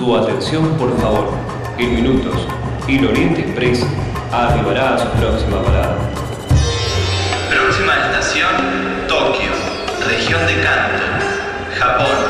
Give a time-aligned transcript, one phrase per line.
[0.00, 1.28] Su atención, por favor.
[1.76, 2.48] En minutos,
[2.88, 3.86] el Oriente Express
[4.32, 5.94] arribará a su próxima parada.
[7.50, 8.48] Próxima estación,
[9.06, 9.50] Tokio,
[10.08, 11.04] región de Kanto,
[11.78, 12.29] Japón.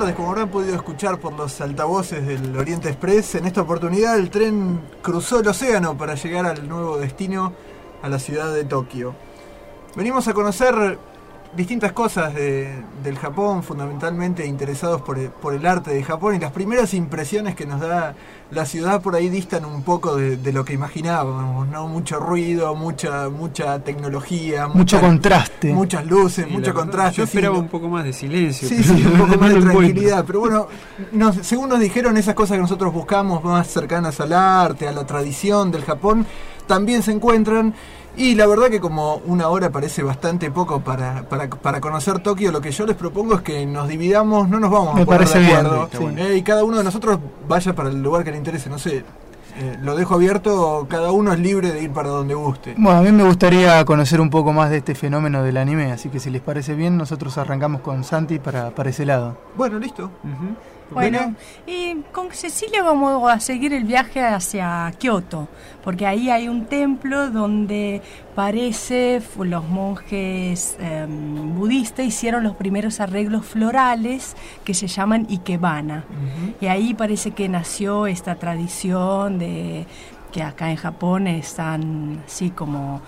[0.00, 4.28] Tardes, como habrán podido escuchar por los altavoces del Oriente Express, en esta oportunidad el
[4.28, 7.52] tren cruzó el océano para llegar al nuevo destino,
[8.02, 9.14] a la ciudad de Tokio.
[9.94, 10.98] Venimos a conocer
[11.56, 16.38] distintas cosas de- del Japón, fundamentalmente interesados por el, por el arte de Japón y
[16.38, 18.14] las primeras impresiones que nos da
[18.50, 21.88] la ciudad por ahí distan un poco de, de lo que imaginábamos, ¿no?
[21.88, 25.72] Mucho ruido, mucha, mucha tecnología, Mucho mucha- contraste.
[25.72, 27.16] muchas luces, Sí, mucho contraste.
[27.18, 28.68] Yo esperaba un poco más de silencio.
[28.68, 29.72] Sí, sí, un poco más de encuentro.
[29.80, 30.24] tranquilidad.
[30.26, 30.66] Pero bueno,
[31.12, 35.06] nos- según nos dijeron, esas cosas que nosotros buscamos más cercanas al arte, a la
[35.06, 36.26] tradición del Japón,
[36.66, 37.74] también se encuentran.
[38.16, 42.52] Y la verdad que como una hora parece bastante poco para, para, para conocer Tokio,
[42.52, 45.20] lo que yo les propongo es que nos dividamos, no nos vamos Me a poner
[45.20, 45.88] parece de bien, acuerdo.
[46.00, 46.18] bueno.
[46.22, 49.04] Eh, y cada uno de nosotros vaya para el lugar que le interese, no sé.
[49.56, 52.74] eh, lo dejo abierto, cada uno es libre de ir para donde guste.
[52.76, 56.08] Bueno, a mí me gustaría conocer un poco más de este fenómeno del anime, así
[56.08, 59.36] que si les parece bien, nosotros arrancamos con Santi para, para ese lado.
[59.56, 60.10] Bueno, listo.
[60.94, 61.34] Bueno,
[61.66, 65.48] y con Cecilia vamos a seguir el viaje hacia Kioto,
[65.82, 68.00] porque ahí hay un templo donde
[68.34, 76.04] parece los monjes em, budistas hicieron los primeros arreglos florales que se llaman ikebana.
[76.60, 79.86] Y ahí parece que nació esta tradición de
[80.32, 83.00] que acá en Japón es tan así como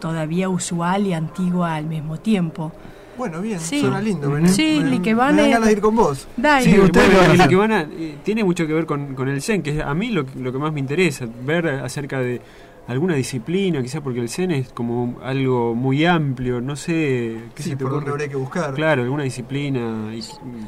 [0.00, 2.72] todavía usual y antigua al mismo tiempo.
[3.16, 3.80] Bueno, bien, Sí.
[3.80, 4.30] suena lindo.
[4.30, 4.48] Bené.
[4.48, 6.26] Sí, me, Likebana me ganas de ir con vos.
[6.36, 6.64] Dai.
[6.64, 7.46] Sí, ustedes bueno, lo van a el hacer.
[7.46, 10.24] Ikebana, eh, tiene mucho que ver con, con el Zen, que es a mí lo,
[10.36, 12.40] lo que más me interesa, ver acerca de
[12.88, 17.70] alguna disciplina, quizás porque el Zen es como algo muy amplio, no sé qué Sí,
[17.70, 18.74] se te por dónde habría que buscar.
[18.74, 20.14] Claro, alguna disciplina.
[20.14, 20.22] Y,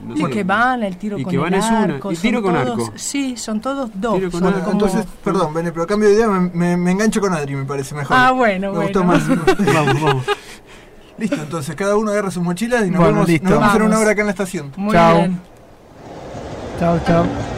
[0.04, 0.24] no sé.
[0.24, 2.00] Ikebana, el tiro Y con que el van es una.
[2.10, 2.92] Y tiro con todos- arco.
[2.96, 4.14] Sí, son todos dos.
[4.16, 4.70] Tiro con son Bueno, arco.
[4.72, 7.64] como- entonces, perdón, Bene, pero cambio de idea, me, me- me engancho con Adri, me
[7.66, 8.16] parece mejor.
[8.18, 8.82] Ah, bueno, me bueno.
[8.82, 9.28] gustó más.
[9.74, 10.24] Vamos, vamos.
[11.18, 13.48] Listo, entonces cada uno agarra sus mochilas y nos Bueno, vemos, listo.
[13.50, 14.72] nos vemos en una hora acá en la estación.
[14.76, 15.16] Muy Chao.
[15.16, 15.40] bien.
[16.78, 17.57] Chao, chao.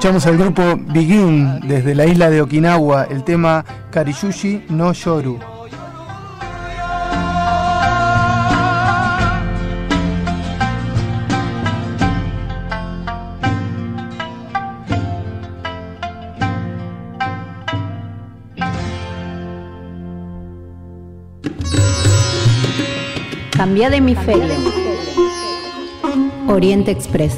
[0.00, 0.62] Escuchamos al grupo
[0.94, 5.38] Begin desde la isla de Okinawa, el tema Kariyushi no Shoru.
[23.50, 24.54] Cambia de hemisferio.
[26.48, 27.36] Oriente Express.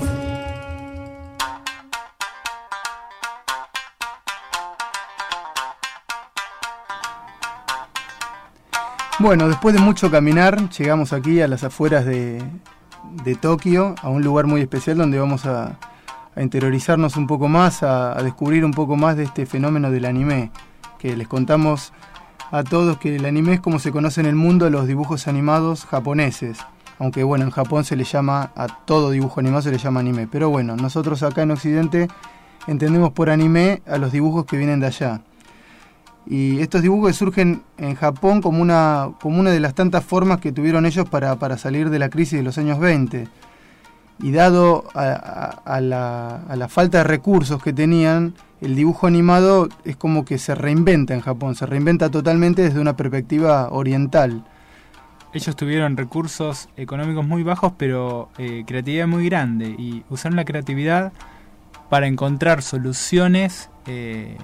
[9.22, 12.42] Bueno, después de mucho caminar, llegamos aquí a las afueras de,
[13.22, 15.78] de Tokio, a un lugar muy especial donde vamos a,
[16.36, 20.50] interiorizarnos un poco más, a, a descubrir un poco más de este fenómeno del anime,
[20.98, 21.92] que les contamos
[22.50, 25.84] a todos que el anime es como se conoce en el mundo los dibujos animados
[25.84, 26.58] japoneses.
[26.98, 30.26] Aunque bueno, en Japón se le llama, a todo dibujo animado se le llama anime.
[30.26, 32.08] Pero bueno, nosotros acá en Occidente
[32.66, 35.20] entendemos por anime a los dibujos que vienen de allá.
[36.26, 40.52] Y estos dibujos surgen en Japón como una, como una de las tantas formas que
[40.52, 43.28] tuvieron ellos para, para salir de la crisis de los años 20.
[44.20, 49.96] Y dado a la, a la falta de recursos que tenían, el dibujo animado es
[49.96, 54.44] como que se reinventa en Japón, se reinventa totalmente desde una perspectiva oriental.
[55.34, 59.74] Ellos tuvieron recursos económicos muy bajos, pero eh, creatividad muy grande.
[59.76, 61.12] Y usaron la creatividad
[61.88, 64.36] para encontrar soluciones eh,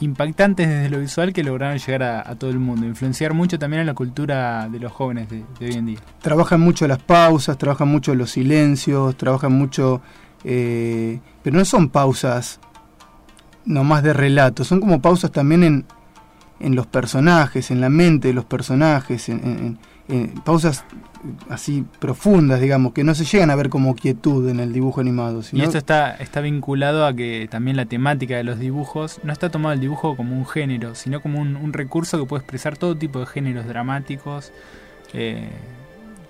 [0.00, 2.86] impactantes desde lo visual que lograron llegar a, todo el mundo.
[2.86, 5.98] Influenciar mucho también en la cultura de los jóvenes de, hoy en día.
[6.22, 10.00] Trabajan mucho las pausas, trabajan mucho los silencios, trabajan mucho...
[10.44, 12.60] eh, pero no son pausas
[13.64, 15.84] nomás de relato, son como pausas también en,
[16.60, 19.78] en los personajes, en la mente de los personajes, en-
[20.08, 20.84] en pausas
[21.48, 25.42] así profundas, digamos, que no se llegan a ver como quietud en el dibujo animado.
[25.52, 29.50] Y esto está, está vinculado a que también la temática de los dibujos no está
[29.50, 32.96] tomado el dibujo como un género, sino como un, un recurso que puede expresar todo
[32.96, 34.52] tipo de géneros dramáticos.
[35.12, 35.48] eh,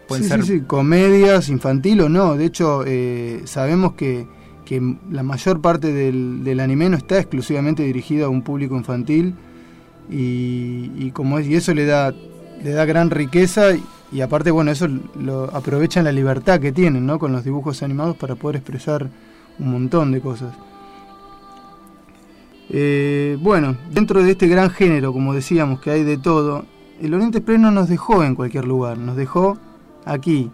[0.08, 2.37] pueden sí, ser sí, sí, comedias, infantil o no.
[2.37, 4.26] De hecho, eh, sabemos que,
[4.64, 4.80] que
[5.11, 9.35] la mayor parte del, del anime no está exclusivamente dirigido a un público infantil
[10.11, 12.14] y, y como es, y eso le da,
[12.62, 13.70] le da gran riqueza
[14.12, 14.88] y, aparte, bueno, eso
[15.18, 17.18] lo aprovechan la libertad que tienen, ¿no?
[17.18, 19.08] Con los dibujos animados para poder expresar
[19.58, 20.54] un montón de cosas.
[22.70, 26.64] Eh, bueno, dentro de este gran género, como decíamos, que hay de todo,
[27.00, 29.58] el Oriente Express no nos dejó en cualquier lugar, nos dejó
[30.04, 30.50] aquí,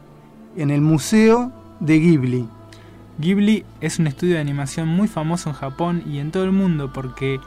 [0.56, 2.48] en el Museo de Ghibli.
[3.18, 6.92] Ghibli es un estudio de animación muy famoso en Japón y en todo el mundo
[6.92, 7.40] porque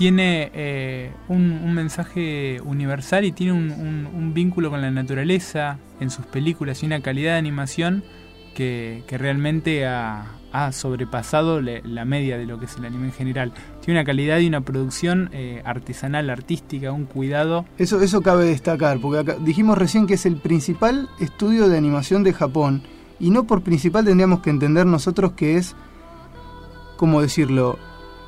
[0.00, 6.82] tiene eh, un, mensaje universal y tiene un, vínculo con la naturaleza en sus películas
[6.82, 8.02] y una calidad de animación
[8.54, 10.38] que, realmente ha,
[10.72, 13.52] sobrepasado la media de lo que es el anime en general.
[13.84, 17.66] Tiene una calidad y una producción eh, artesanal, artística, un cuidado.
[17.76, 22.22] Eso, eso cabe destacar, porque acá- dijimos recién que es el principal estudio de animación
[22.22, 22.84] de Japón,
[23.18, 25.76] y no por principal tendríamos que entender nosotros que es,
[26.96, 27.78] ¿cómo decirlo?,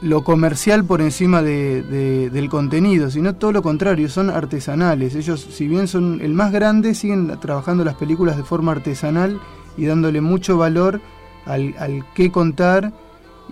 [0.03, 5.15] lo comercial por encima de- de- del contenido, sino todo lo contrario, son artesanales.
[5.15, 9.41] Ellos, si bien son el más grande, siguen trabajando las películas de forma artesanal
[9.77, 11.01] y dándole mucho valor
[11.47, 12.93] al, al qué contar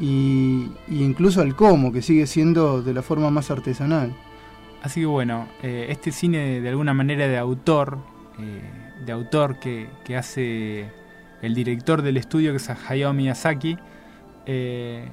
[0.01, 4.15] y, y incluso al cómo, que sigue siendo de la forma más artesanal.
[4.83, 7.99] Así que bueno, eh, este cine de alguna manera de autor,
[8.41, 8.63] eh,
[9.07, 10.89] de autor que, que hace
[11.43, 13.79] el director del estudio, que es Hayao Miyazaki,
[14.47, 15.09] eh,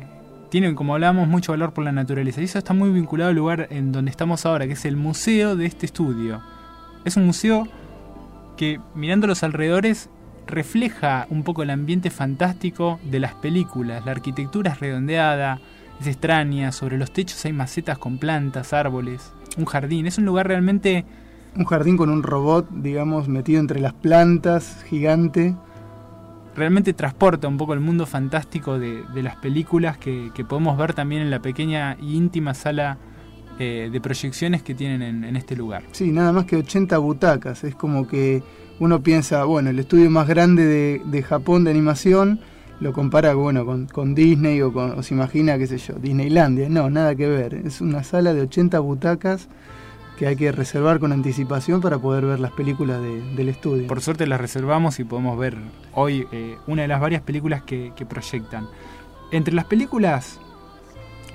[0.49, 2.41] tiene, como hablábamos, mucho valor por la naturaleza.
[2.41, 5.55] Y eso está muy vinculado al lugar en donde estamos ahora, que es el museo
[5.55, 6.41] de este estudio.
[7.05, 7.67] Es un museo
[8.55, 10.09] que, mirando los alrededores,
[10.47, 14.05] refleja un poco el ambiente fantástico de las películas.
[14.05, 15.59] La arquitectura es redondeada,
[15.99, 20.07] es extraña, sobre los techos hay macetas con plantas, árboles, un jardín.
[20.07, 21.05] Es un lugar realmente
[21.55, 25.55] Un jardín con un robot, digamos, metido entre las plantas, gigante.
[26.57, 30.93] Realmente transporta un poco el mundo fantástico de, de las películas que, que podemos ver
[30.93, 32.97] también en la pequeña y íntima sala
[33.59, 35.83] eh, de proyecciones que tienen en, en este lugar.
[35.91, 37.63] Sí, nada más que 80 butacas.
[37.63, 38.43] Es como que
[38.79, 42.39] uno piensa, bueno, el estudio más grande de, de Japón de animación
[42.79, 46.69] lo compara bueno, con, con Disney o, con, o se imagina, qué sé yo, Disneylandia.
[46.69, 47.53] No, nada que ver.
[47.53, 49.47] Es una sala de 80 butacas
[50.17, 53.87] que hay que reservar con anticipación para poder ver las películas de- del estudio.
[53.87, 55.57] Por suerte las reservamos y podemos ver
[55.93, 58.67] hoy eh, una de las varias películas que, que proyectan.
[59.31, 60.39] Entre las películas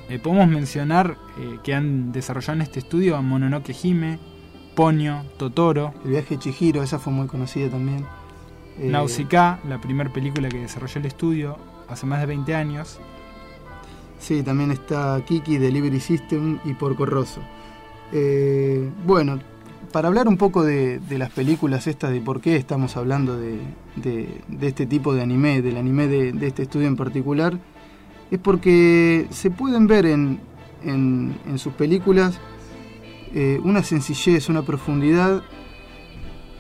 [0.09, 4.19] eh, podemos mencionar eh, que han desarrollado en este estudio a Mononoke Hime,
[4.75, 8.05] Ponyo, Totoro, El viaje de Chihiro, esa fue muy conocida también.
[8.79, 11.59] Nausicaa, la primera película que desarrolló el estudio
[11.89, 12.99] hace más de 20 años.
[14.19, 17.41] Sí, también está Kiki, Delivery System y Porco Rosso.
[18.13, 19.39] Eh, bueno,
[19.91, 23.59] para hablar un poco de, las películas estas, de por qué estamos hablando de,
[24.61, 27.59] este tipo de anime, del anime de, este estudio en particular,
[28.31, 30.39] es porque se pueden ver en
[31.57, 32.41] sus películas
[33.35, 35.43] eh, una sencillez, una profundidad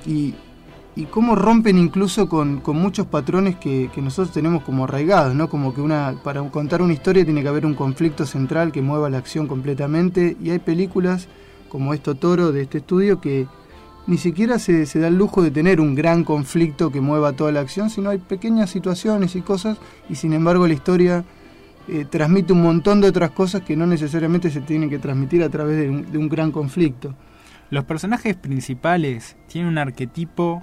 [0.07, 0.35] y,
[0.95, 5.49] y cómo rompen incluso con, muchos patrones que, nosotros tenemos como arraigados, ¿no?
[5.49, 9.09] Como que una, para contar una historia tiene que haber un conflicto central que mueva
[9.09, 11.29] la acción completamente y hay películas
[11.69, 13.47] como esto Toro de este estudio que
[14.07, 17.53] ni siquiera se, se da el lujo de tener un gran conflicto que mueva toda
[17.53, 19.79] la acción, sino hay pequeñas situaciones y cosas
[20.11, 21.25] y sin embargo la historia
[21.89, 25.49] eh, transmite un montón de otras cosas que no necesariamente se tienen que transmitir a
[25.49, 27.15] través de un, de un gran conflicto.
[27.71, 30.63] Los personajes principales tienen un arquetipo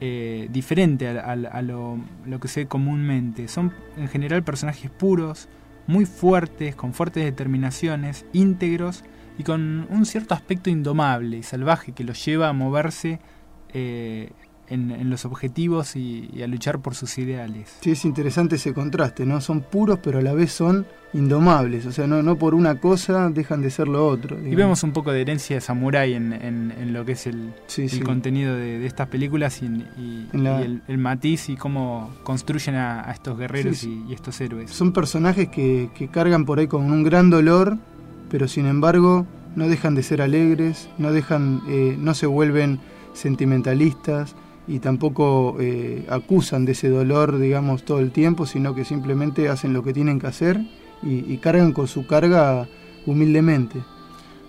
[0.00, 2.00] eh, diferente a, lo
[2.40, 3.48] que se ve comúnmente.
[3.48, 5.48] Son en general personajes puros,
[5.86, 9.04] muy fuertes, con fuertes determinaciones, íntegros
[9.38, 13.20] y con un cierto aspecto indomable y salvaje que los lleva a moverse
[13.72, 14.30] eh,
[14.70, 17.76] en, en los objetivos y, y a luchar por sus ideales.
[17.80, 19.40] Sí, es interesante ese contraste, ¿no?
[19.40, 23.30] Son puros pero a la vez son indomables, o sea, no, no por una cosa
[23.30, 24.36] dejan de ser lo otro.
[24.36, 24.56] Y digamos.
[24.58, 27.82] vemos un poco de herencia de samurái en, en- en lo que es el, Sí,
[27.84, 28.00] el sí.
[28.00, 32.74] contenido de, de estas películas y, y- la- y el, el matiz y cómo construyen
[32.76, 34.02] a, a estos guerreros Sí.
[34.06, 34.70] Y, y estos héroes.
[34.70, 37.78] Son personajes que, que cargan por ahí con un gran dolor,
[38.30, 42.80] pero sin embargo no dejan de ser alegres, no dejan, eh, no se vuelven
[43.14, 44.34] sentimentalistas
[44.68, 49.72] y tampoco eh, acusan de ese dolor, digamos, todo el tiempo, sino que simplemente hacen
[49.72, 50.60] lo que tienen que hacer
[51.02, 52.68] y, cargan con su carga
[53.06, 53.80] humildemente.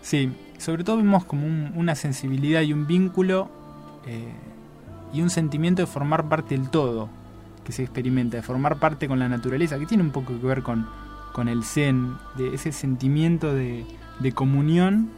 [0.01, 3.49] Sí, sobre todo vemos como un- una sensibilidad y un vínculo
[4.07, 4.33] eh,
[5.13, 7.09] y un sentimiento de formar parte del todo
[7.63, 10.63] que se experimenta, de formar parte con la naturaleza, que tiene un poco que ver
[10.63, 10.85] con,
[11.33, 13.85] con el zen, de ese sentimiento de,
[14.19, 15.09] de comunión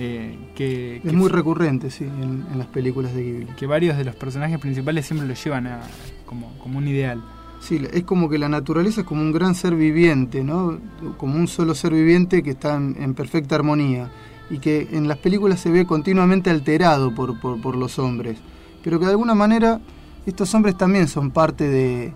[0.00, 3.46] eh, que, Es muy recurrente, sí, en, en las películas de Ghibli.
[3.56, 5.82] que varios de los personajes principales siempre lo llevan a,
[6.24, 7.22] como, como un ideal.
[7.60, 10.78] Sí, es como que la naturaleza es como un gran ser viviente, ¿no?
[11.18, 14.10] Como un solo ser viviente que está en, en perfecta armonía
[14.48, 18.38] y que en las películas se ve continuamente alterado por, por, por los hombres,
[18.82, 19.80] pero que de alguna manera
[20.24, 22.14] estos hombres también son parte de,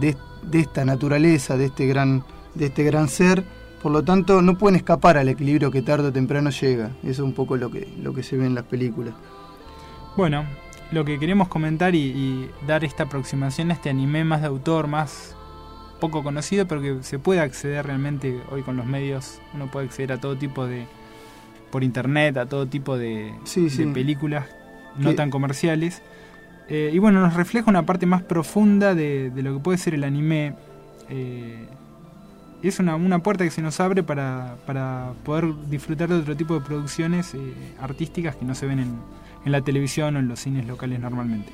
[0.00, 2.24] de, de esta naturaleza, de este gran,
[2.54, 3.44] de este gran ser,
[3.82, 6.90] por lo tanto no pueden escapar al equilibrio que tarde o temprano llega.
[7.02, 9.14] Eso es un poco lo que, lo que se ve en las películas.
[10.16, 10.44] Bueno,
[10.90, 14.86] lo que queremos comentar y, y dar esta aproximación a este anime más de autor,
[14.86, 15.34] más
[16.00, 19.40] poco conocido, pero que se puede acceder realmente hoy con los medios.
[19.54, 20.86] Uno puede acceder a todo tipo de.
[21.70, 23.86] por internet, a todo tipo de, Sí, de sí.
[23.86, 24.46] películas
[24.98, 26.02] no Que- tan comerciales.
[26.68, 29.94] Eh, y bueno, nos refleja una parte más profunda de, de lo que puede ser
[29.94, 30.54] el anime.
[31.08, 31.66] Eh,
[32.68, 36.54] es una, una puerta que se nos abre para, para poder disfrutar de otro tipo
[36.54, 37.38] de producciones eh,
[37.80, 38.96] artísticas que no se ven en,
[39.44, 41.52] en la televisión o en los cines locales normalmente.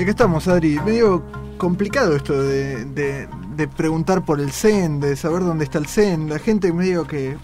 [0.00, 0.80] Y acá estamos, Adri.
[0.80, 1.22] Medio
[1.58, 6.30] complicado esto de, de- de preguntar por el Zen, de saber dónde está el Zen.
[6.30, 7.36] La gente medio que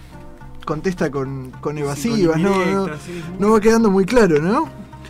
[0.65, 2.49] contesta con, con evasivas, ¿no?
[2.49, 3.23] No, indirectas, sí.
[3.37, 4.67] no va quedando muy claro, ¿no?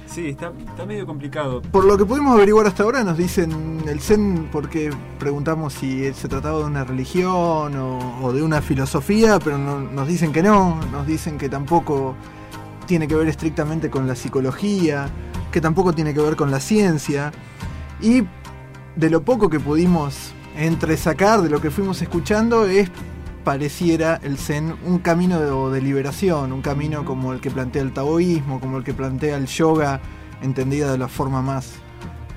[0.07, 1.61] Sí, está, está medio complicado.
[1.61, 6.27] Por lo que pudimos averiguar hasta ahora, nos dicen el Zen porque preguntamos si se
[6.27, 10.81] trataba de una religión o, o de una filosofía, pero no- nos dicen que no,
[10.91, 12.13] nos dicen que tampoco
[12.85, 15.09] tiene que ver estrictamente con la psicología,
[15.57, 17.31] que tampoco tiene que ver con la ciencia.
[17.99, 18.21] Y
[18.95, 22.91] de lo poco que pudimos entresacar de lo que fuimos escuchando es
[23.43, 27.91] pareciera el Zen un camino de, de liberación, un camino como el que plantea el
[27.91, 29.99] taoísmo, como el que plantea el yoga,
[30.43, 31.73] entendida de la forma más,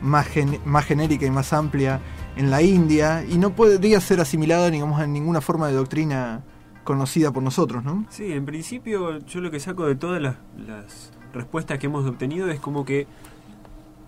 [0.01, 2.01] más, gen- más genérica y más amplia
[2.37, 6.43] en la India, y no podría ser asimilada digamos, en ninguna forma de doctrina
[6.85, 8.07] conocida por nosotros, ¿no?
[8.09, 10.37] Sí, en principio yo lo que saco de todas las,
[10.67, 13.07] las respuestas que hemos obtenido es como que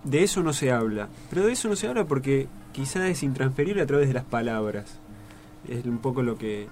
[0.03, 1.09] de eso no se habla.
[1.29, 4.99] Pero de eso no se habla porque quizás es intransferible a través de las palabras.
[5.67, 6.67] Es un poco lo que...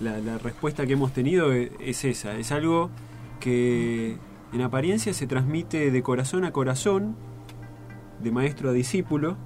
[0.00, 2.36] La, la respuesta que hemos tenido e- es esa.
[2.36, 2.90] Es algo
[3.38, 4.16] que
[4.52, 7.14] en apariencia se transmite de corazón a corazón,
[8.22, 9.36] de maestro a discípulo,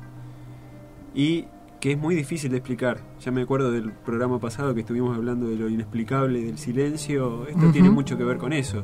[1.14, 1.46] y
[1.80, 3.00] que es muy difícil de explicar.
[3.20, 7.46] Ya me acuerdo del programa pasado que estuvimos hablando de lo inexplicable, del silencio.
[7.48, 8.82] Esto tiene mucho que ver con eso.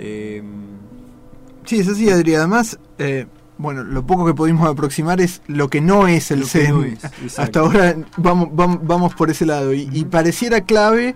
[0.00, 0.42] Eh,
[1.66, 2.34] Sí, es así, Adri.
[2.34, 3.26] Además, eh,
[3.58, 6.70] bueno, lo poco que pudimos aproximar es lo que no es el Zen.
[6.80, 6.86] no.
[7.36, 9.72] Hasta ahora vamos, vamos, vamos por ese lado.
[9.72, 11.14] Y, y pareciera clave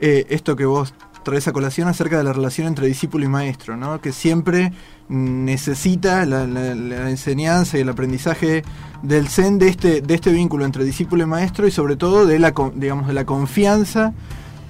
[0.00, 3.76] eh, esto que vos traes a colación acerca de la relación entre discípulo y maestro,
[3.78, 3.98] ¿no?
[4.02, 4.72] Que siempre
[5.08, 8.62] necesita la, la- la enseñanza y el aprendizaje
[9.02, 12.38] del Zen de este, de este vínculo entre discípulo y maestro y sobre todo de
[12.38, 14.12] la, digamos, de la confianza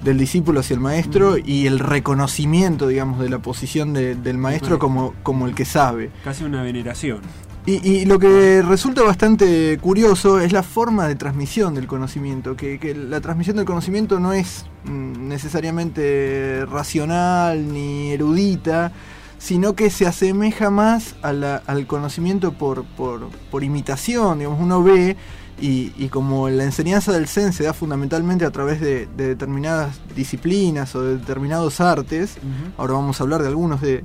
[0.03, 4.77] del discípulo hacia el maestro y el reconocimiento, digamos, de la posición de- del maestro
[4.79, 6.11] como, como el que sabe.
[6.23, 7.21] casi una veneración.
[7.67, 12.77] Y, y lo que resulta bastante curioso es la forma de transmisión del conocimiento, que,
[12.77, 18.91] que la transmisión del conocimiento no es mm, necesariamente racional ni erudita,
[19.39, 24.83] sino que se asemeja más a la- al conocimiento por, por, por imitación, digamos, uno
[24.83, 25.17] ve
[25.61, 29.99] y, y como la enseñanza del Zen se da fundamentalmente a través de, de determinadas
[30.15, 32.37] disciplinas o de determinados artes,
[32.77, 34.03] ahora vamos a hablar de algunos de,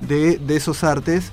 [0.00, 1.32] de- de esos artes,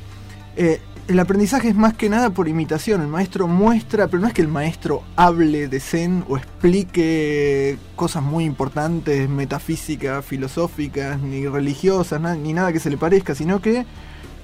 [0.58, 3.02] eh, el aprendizaje es más que nada por imitación.
[3.02, 8.23] El maestro muestra, pero no es que el maestro hable de Zen o explique cosas
[8.23, 13.86] muy importantes, metafísicas, filosóficas, ni religiosas, na- ni nada que se le parezca, sino que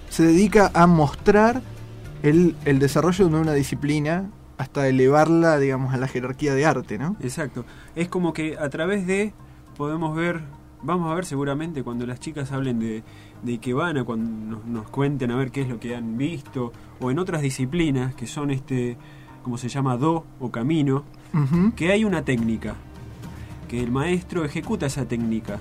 [0.10, 1.62] se dedica a mostrar
[2.24, 4.26] el, el desarrollo de una disciplina
[4.60, 7.16] hasta elevarla, digamos, a la jerarquía de arte, ¿no?
[7.22, 7.64] Exacto.
[7.96, 9.34] Es como que a través de
[9.78, 10.42] podemos ver,
[10.84, 13.02] vamos a ver seguramente cuando las chicas hablen de,
[13.42, 17.10] de Ikebana, cuando nos, nos cuenten a ver qué es lo que han visto, o
[17.10, 18.98] en otras disciplinas que son este,
[19.44, 21.06] como se llama, do o camino,
[21.78, 22.76] que hay una técnica,
[23.70, 25.58] que el maestro ejecuta esa técnica.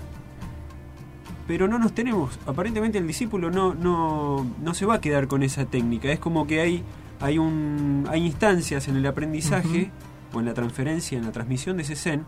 [1.47, 5.45] Pero no nos tenemos, aparentemente el discípulo no, no, no se va a quedar con
[5.45, 6.83] esa técnica, es como que hay,
[7.21, 9.91] hay, un, hay instancias en el aprendizaje
[10.33, 12.25] o en la transferencia, en la transmisión de ese zen,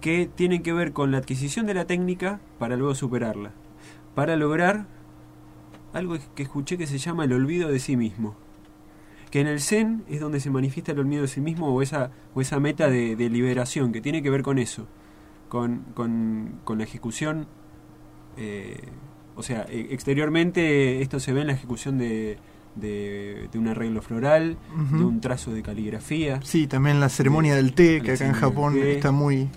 [0.00, 3.52] que tienen que ver con la adquisición de la técnica para luego superarla,
[4.14, 4.86] para lograr
[5.92, 8.34] algo que escuché que se llama el olvido de sí mismo.
[9.30, 12.10] Que en el Zen es donde se manifiesta el olvido de sí mismo o esa,
[12.34, 14.86] o esa meta de, de liberación, que tiene que ver con eso,
[15.48, 17.46] con, con, con la ejecución.
[18.36, 18.78] eh,
[19.36, 22.38] o sea, e- exteriormente esto se ve en la ejecución de,
[22.76, 24.56] de, de un arreglo floral,
[24.92, 26.40] de un trazo de caligrafía.
[26.42, 29.48] Sí, también la ceremonia del té, que acá en Japón está muy,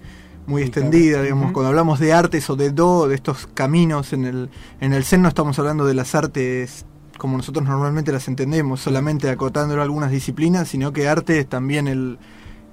[0.45, 4.49] muy extendida, digamos, cuando hablamos de artes o de do, de estos caminos en el,
[4.79, 6.85] en el Zen no estamos hablando de las artes
[7.17, 11.87] como nosotros normalmente las entendemos, solamente acotándolo a algunas disciplinas, sino que arte es también
[11.87, 12.19] el,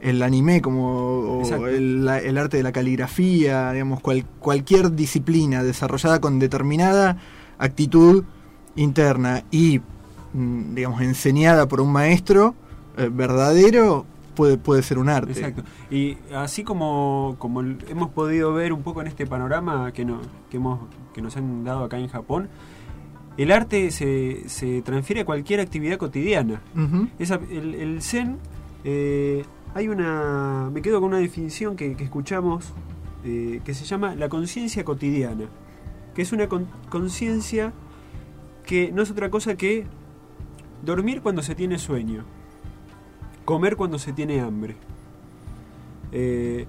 [0.03, 6.21] el anime, como o el, el arte de la caligrafía, digamos, cual- cualquier disciplina desarrollada
[6.21, 7.17] con determinada
[7.57, 8.25] actitud
[8.77, 9.45] interna.
[9.51, 9.81] Y,
[10.35, 12.55] digamos, enseñada por un maestro
[12.97, 15.33] eh, verdadero, puede, puede ser un arte.
[15.33, 15.63] Exacto.
[15.91, 20.21] Y así como, como hemos podido ver un poco en este panorama que, no,
[20.51, 20.81] que, hemos,
[21.15, 22.49] que nos han dado acá en Japón,
[23.37, 26.61] el arte se, se transfiere a cualquier actividad cotidiana.
[27.19, 28.39] Esa- el, el Zen,
[28.85, 29.45] eh,
[29.75, 30.71] hay una.
[30.73, 32.73] Me quedo con una definición que, que escuchamos
[33.25, 35.47] eh, que se llama la conciencia cotidiana.
[36.15, 37.73] Que es una con- conciencia
[38.65, 39.85] que no es otra cosa que
[40.85, 42.25] dormir cuando se tiene sueño,
[43.45, 44.77] comer cuando se tiene hambre.
[46.13, 46.67] Eh,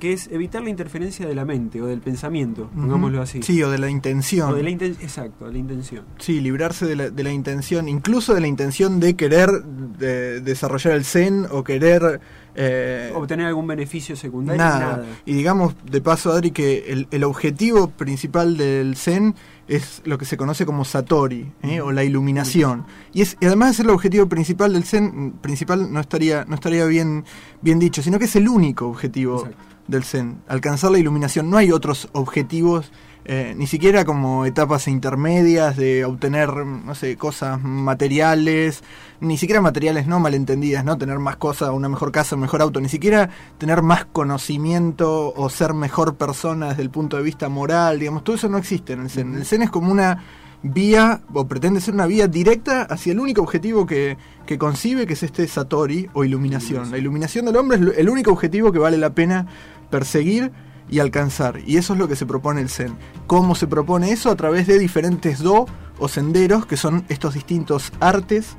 [0.00, 3.42] que es evitar la interferencia de la mente o del pensamiento, pongámoslo así.
[3.42, 4.50] Sí, o de la intención.
[4.50, 6.04] O de la inten- exacto, de la intención.
[6.18, 10.94] Sí, librarse de la, de la intención, incluso de la intención de querer de- desarrollar
[10.94, 12.20] el zen o querer...
[12.56, 14.78] eh, Obtener algún beneficio secundario, nada.
[14.96, 15.04] nada.
[15.24, 19.34] Y digamos, de paso, Adri, que el, el objetivo principal del zen
[19.68, 21.80] es lo que se conoce como satori, ¿eh?
[21.80, 22.86] o la iluminación.
[23.12, 26.44] Y, es, y además de ser el objetivo principal del zen, mm, principal no estaría,
[26.46, 27.24] no estaría bien,
[27.62, 29.69] bien dicho, sino que es el único objetivo Exacto.
[29.90, 31.50] Del zen, alcanzar la iluminación.
[31.50, 32.92] No hay otros objetivos,
[33.24, 38.82] eh, ni siquiera como etapas intermedias de obtener, no sé, cosas materiales,
[39.20, 40.96] ni siquiera materiales no malentendidas, ¿no?
[40.96, 45.50] Tener más cosas, una mejor casa, un mejor auto, ni siquiera tener más conocimiento o
[45.50, 49.00] ser mejor persona desde el punto de vista moral, digamos, todo eso no existe en
[49.00, 49.34] el zen.
[49.34, 50.24] El zen es como una
[50.62, 55.14] vía, o pretende ser una vía directa hacia el único objetivo que, que concibe, que
[55.14, 56.90] es este Satori o iluminación.
[56.90, 59.46] La iluminación del hombre es el único objetivo que vale la pena
[59.90, 60.52] perseguir
[60.88, 61.60] y alcanzar.
[61.66, 62.96] Y eso es lo que se propone el Zen.
[63.26, 64.30] ¿Cómo se propone eso?
[64.30, 65.66] A través de diferentes do
[65.98, 68.56] o senderos, que son estos distintos artes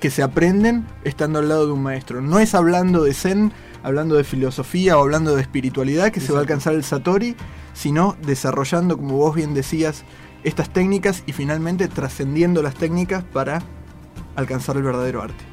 [0.00, 2.20] que se aprenden estando al lado de un maestro.
[2.20, 6.38] No es hablando de Zen, hablando de filosofía o hablando de espiritualidad que se va
[6.38, 7.36] a alcanzar el Satori,
[7.72, 10.04] sino desarrollando, como vos bien decías,
[10.42, 13.62] estas técnicas y finalmente trascendiendo las técnicas para
[14.34, 15.44] alcanzar el verdadero arte.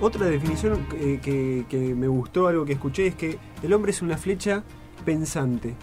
[0.00, 4.00] Otra definición eh, que, que me gustó, algo que escuché, es que el hombre es
[4.00, 4.64] una flecha
[5.04, 5.74] pensante.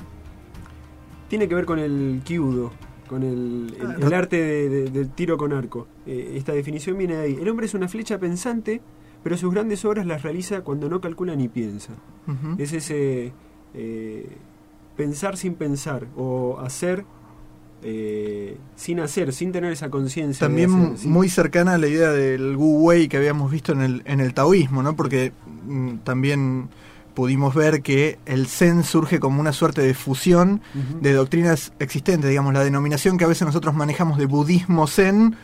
[1.28, 2.72] Tiene que ver con el kyudo,
[3.08, 4.16] con el, el- el no.
[4.16, 5.88] arte de- de- del tiro con arco.
[6.06, 7.38] Eh, esta definición viene de ahí.
[7.40, 8.82] El hombre es una flecha pensante,
[9.24, 11.94] pero sus grandes obras las realiza cuando no calcula ni piensa.
[12.58, 13.32] Es ese
[13.74, 14.28] eh,
[14.96, 17.06] pensar sin pensar o hacer
[17.84, 20.48] eh, sin hacer, sin tener esa conciencia.
[20.48, 24.02] También hacer, muy cercana a la idea del Wu Wei que habíamos visto en el,
[24.06, 24.96] en el taoísmo, ¿no?
[24.96, 25.32] Porque
[25.66, 26.70] mm, también
[27.14, 30.62] pudimos ver que el Zen surge como una suerte de fusión
[31.02, 35.36] de doctrinas existentes, digamos, la denominación que a veces nosotros manejamos de budismo Zen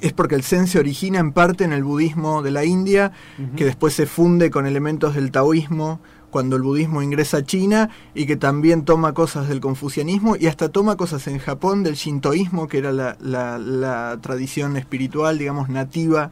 [0.00, 3.12] es porque el Zen se origina en parte en el budismo de la India,
[3.56, 6.00] que después se funde con elementos del taoísmo
[6.30, 10.68] cuando el budismo ingresa a China y que también toma cosas del confucianismo y hasta
[10.68, 16.30] toma cosas en Japón del shintoísmo, que era la, la- la tradición espiritual, digamos, nativa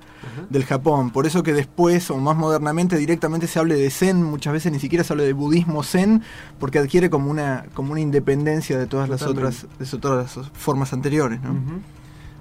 [0.50, 1.10] del Japón.
[1.10, 4.78] Por eso que después, o más modernamente, directamente se hable de Zen, muchas veces ni
[4.80, 6.22] siquiera se habla de budismo Zen,
[6.58, 10.92] porque adquiere como una, como una independencia de todas las otras, de todas las formas
[10.92, 11.40] anteriores.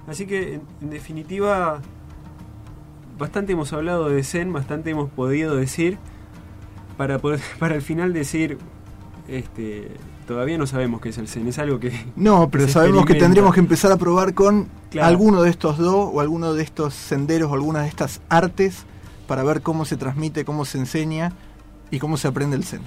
[0.06, 1.80] Así que, en, en definitiva,
[3.18, 5.98] bastante hemos hablado de Zen, bastante hemos podido decir,
[6.98, 8.58] para, poder, para al final decir,
[9.28, 9.88] este,
[10.26, 11.92] todavía no sabemos qué es el Zen, es algo que...
[12.16, 15.08] No, pero sabemos que tendremos que empezar a probar con Claro.
[15.08, 18.84] alguno de estos dos o alguno de estos senderos o alguna de estas artes
[19.26, 21.32] para ver cómo se transmite, cómo se enseña
[21.90, 22.80] y cómo se aprende el Zen.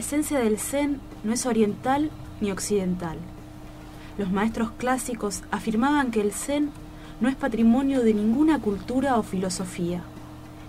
[0.00, 2.10] Esencia del Zen no es oriental
[2.40, 3.18] ni occidental.
[4.18, 6.70] Los maestros clásicos afirmaban que el Zen
[7.20, 10.02] no es patrimonio de ninguna cultura o filosofía,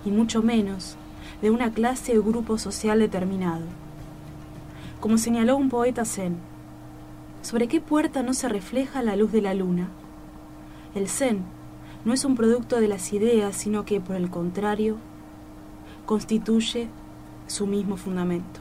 [0.05, 0.95] y mucho menos
[1.41, 3.65] de una clase o grupo social determinado.
[4.99, 6.37] Como señaló un poeta Zen,
[7.41, 9.89] ¿sobre qué puerta no se refleja la luz de la luna?
[10.93, 11.39] El Zen
[12.05, 14.97] no es un producto de las ideas, sino que, por el contrario,
[16.05, 16.87] constituye
[17.47, 18.60] su mismo fundamento.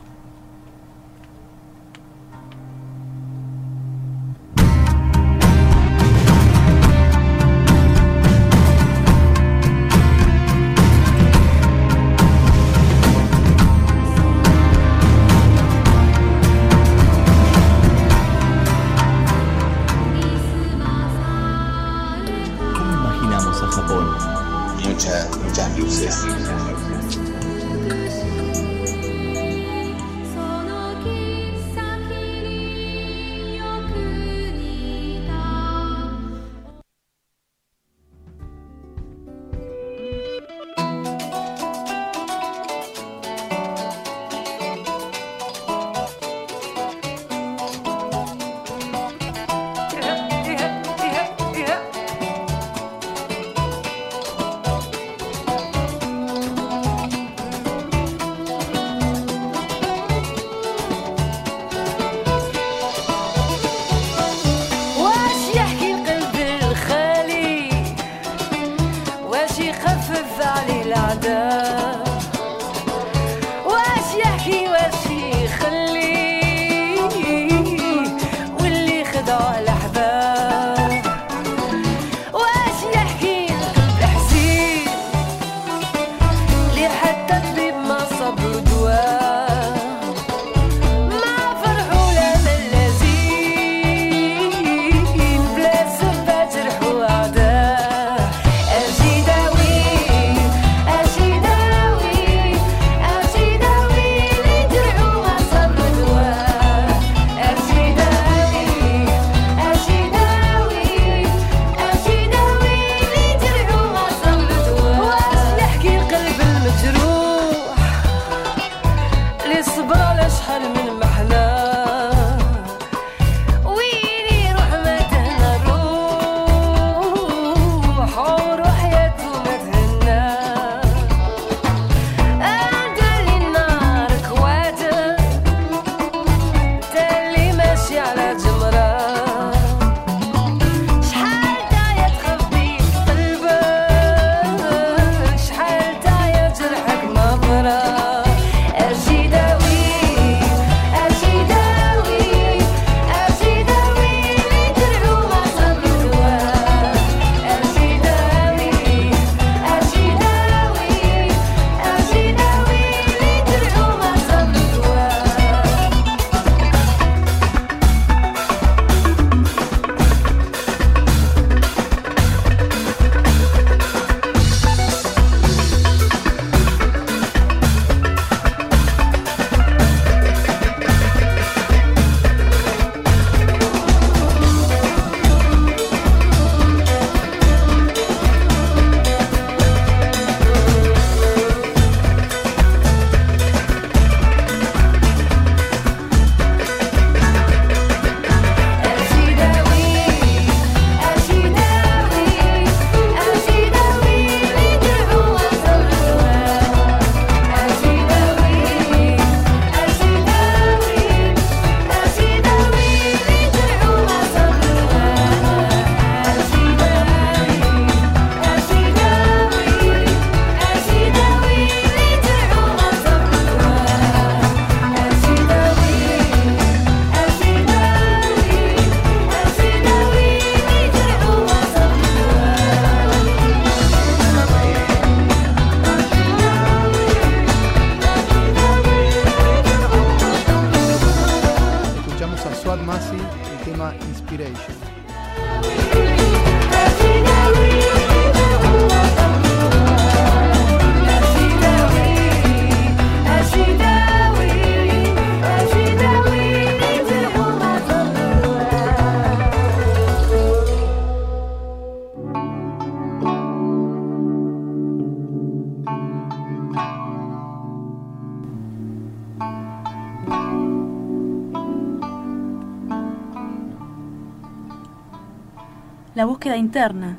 [276.56, 277.16] Interna.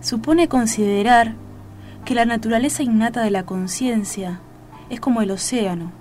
[0.00, 1.34] Supone considerar
[2.04, 4.40] que la naturaleza innata de la conciencia
[4.90, 5.92] es como el océano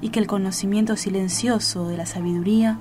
[0.00, 2.78] y que el conocimiento silencioso de la sabiduría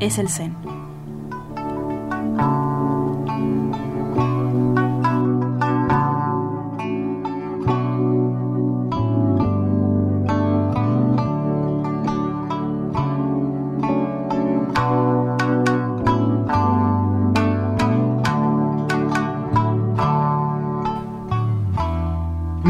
[0.00, 0.83] es el Zen.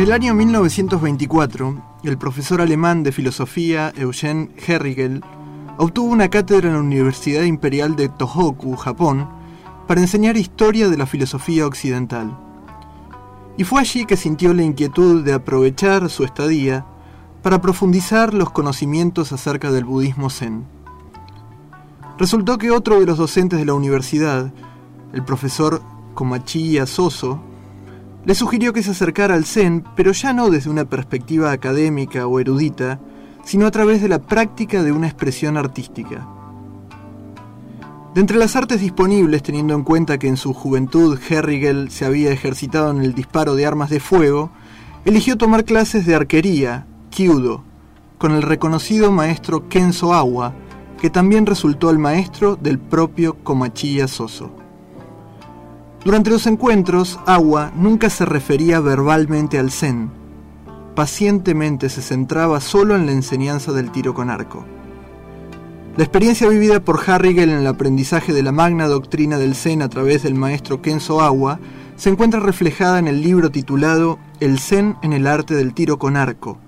[0.04, 5.24] El año 1924, el profesor alemán de filosofía Eugen Herrigel
[5.78, 9.26] obtuvo una cátedra en la Universidad Imperial de Tohoku, Japón,
[9.88, 12.38] para enseñar historia de la filosofía occidental.
[13.56, 16.84] Y fue allí que sintió la inquietud de aprovechar su estadía
[17.42, 20.66] para profundizar los conocimientos acerca del budismo zen.
[22.18, 24.52] Resultó que otro de los docentes de la universidad,
[25.14, 25.80] el profesor
[26.12, 27.40] Komachiya Soso,
[28.24, 32.40] le sugirió que se acercara al Zen, pero ya no desde una perspectiva académica o
[32.40, 33.00] erudita,
[33.44, 36.26] sino a través de la práctica de una expresión artística.
[38.14, 42.30] De entre las artes disponibles, teniendo en cuenta que en su juventud Herrigel se había
[42.30, 44.50] ejercitado en el disparo de armas de fuego,
[45.04, 47.62] eligió tomar clases de arquería, kyudo,
[48.16, 50.54] con el reconocido maestro Kenzo Awa,
[51.00, 54.63] que también resultó el maestro del propio Komachiya Soso.
[56.04, 60.10] Durante los encuentros, Awa nunca se refería verbalmente al Zen.
[60.94, 64.66] Pacientemente se centraba solo en la enseñanza del tiro con arco.
[65.96, 69.88] La experiencia vivida por Harrigel en el aprendizaje de la magna doctrina del Zen a
[69.88, 71.58] través del maestro Kenzo Awa
[71.96, 76.18] se encuentra reflejada en el libro titulado El Zen en el arte del tiro con
[76.18, 76.58] arco,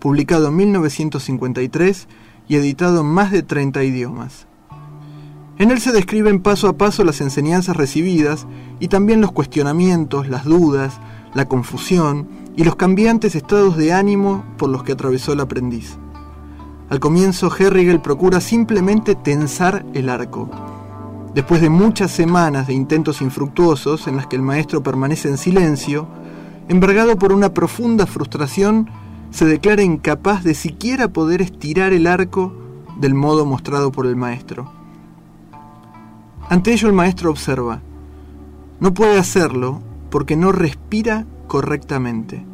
[0.00, 2.08] publicado en 1953
[2.48, 4.49] y editado en más de 30 idiomas.
[5.60, 8.46] En él se describen paso a paso las enseñanzas recibidas
[8.78, 10.98] y también los cuestionamientos, las dudas,
[11.34, 15.98] la confusión y los cambiantes estados de ánimo por los que atravesó el aprendiz.
[16.88, 20.48] Al comienzo, Herrigel procura simplemente tensar el arco.
[21.34, 26.08] Después de muchas semanas de intentos infructuosos en las que el maestro permanece en silencio,
[26.70, 28.88] embargado por una profunda frustración,
[29.30, 32.50] se declara incapaz de siquiera poder estirar el arco
[32.98, 34.79] del modo mostrado por el maestro.
[36.50, 37.80] Ante ello el maestro observa,
[38.80, 42.44] no puede hacerlo porque no respira correctamente,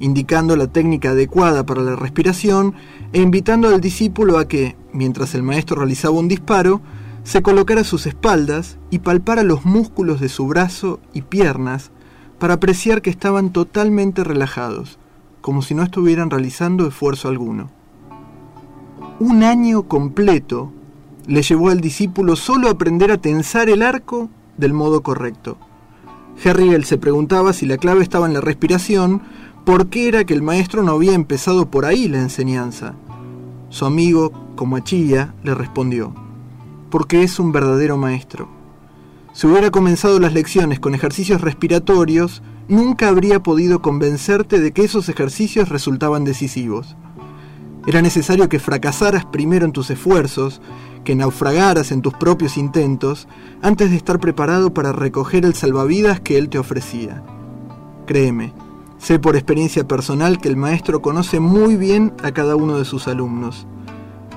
[0.00, 2.72] indicando la técnica adecuada para la respiración
[3.12, 6.80] e invitando al discípulo a que, mientras el maestro realizaba un disparo,
[7.24, 11.90] se colocara a sus espaldas y palpara los músculos de su brazo y piernas
[12.38, 14.98] para apreciar que estaban totalmente relajados,
[15.42, 17.70] como si no estuvieran realizando esfuerzo alguno.
[19.20, 20.72] Un año completo
[21.26, 25.58] le llevó al discípulo solo aprender a tensar el arco del modo correcto.
[26.42, 29.22] Herrigel se preguntaba si la clave estaba en la respiración,
[29.64, 32.94] por qué era que el maestro no había empezado por ahí la enseñanza.
[33.70, 36.14] Su amigo, Comachilla, le respondió,
[36.90, 38.48] porque es un verdadero maestro.
[39.32, 45.08] Si hubiera comenzado las lecciones con ejercicios respiratorios, nunca habría podido convencerte de que esos
[45.08, 46.96] ejercicios resultaban decisivos.
[47.86, 50.60] Era necesario que fracasaras primero en tus esfuerzos,
[51.06, 53.28] que naufragaras en tus propios intentos,
[53.62, 57.22] antes de estar preparado para recoger el salvavidas que él te ofrecía.
[58.06, 58.52] Créeme,
[58.98, 63.06] sé por experiencia personal que el maestro conoce muy bien a cada uno de sus
[63.06, 63.68] alumnos.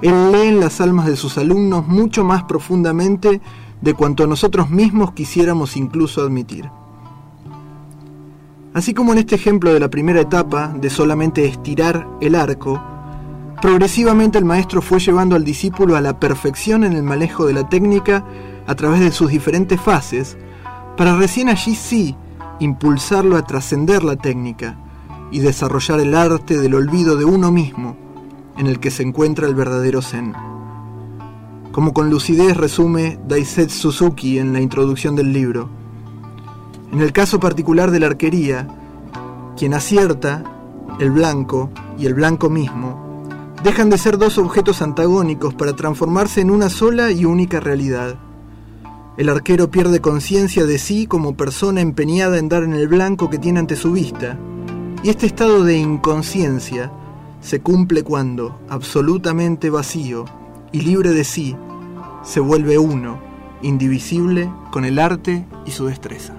[0.04, 3.42] Él lee en las almas de sus alumnos mucho más profundamente
[3.82, 6.70] de cuanto nosotros mismos quisiéramos incluso admitir.
[8.76, 12.80] Así como en este ejemplo de la primera etapa, de solamente estirar el arco,
[13.62, 17.68] progresivamente el maestro fue llevando al discípulo a la perfección en el manejo de la
[17.68, 18.26] técnica
[18.68, 20.38] a través de sus diferentes fases,
[20.96, 22.16] para recién allí sí
[22.60, 24.78] impulsarlo a trascender la técnica
[25.32, 27.96] y desarrollar el arte del olvido de uno mismo,
[28.58, 30.34] en el que se encuentra el verdadero Zen.
[31.72, 35.70] Como con lucidez resume Daisetsu Suzuki en la introducción del libro,
[36.92, 38.68] en el caso particular de la arquería,
[39.56, 40.44] quien acierta,
[41.00, 43.09] el blanco y el blanco mismo,
[43.64, 48.16] dejan de ser dos objetos antagónicos para transformarse en una sola y única realidad.
[49.18, 53.38] El arquero pierde conciencia de sí como persona empeñada en dar en el blanco que
[53.38, 54.38] tiene ante su vista,
[55.04, 56.92] y este estado de inconsciencia
[57.42, 60.26] se cumple cuando, absolutamente vacío
[60.72, 61.56] y libre de sí,
[62.24, 63.20] se vuelve uno,
[63.62, 66.39] indivisible con el arte y su destreza.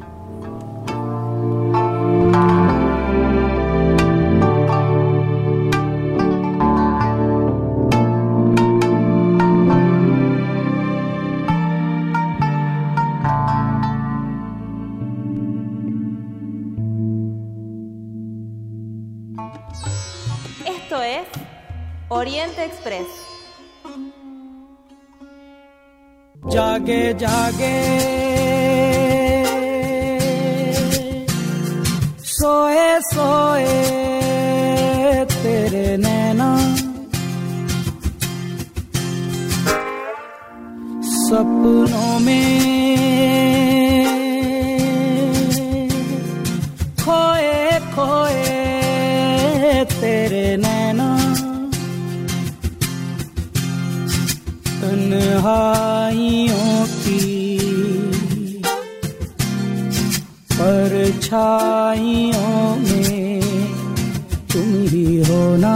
[22.80, 23.08] Express.
[26.52, 27.74] जागे जागे
[32.30, 33.76] सोए सोए
[35.34, 36.50] तेरे नैना
[41.20, 42.79] सपनों में
[61.31, 63.41] परछाइयों में
[64.53, 65.74] तुम ही हो ना।